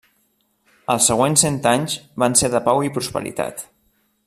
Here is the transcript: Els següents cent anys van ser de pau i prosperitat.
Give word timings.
Els 0.93 1.09
següents 1.11 1.43
cent 1.45 1.59
anys 1.73 1.99
van 2.25 2.39
ser 2.41 2.51
de 2.55 2.63
pau 2.71 2.83
i 2.89 2.93
prosperitat. 2.99 3.63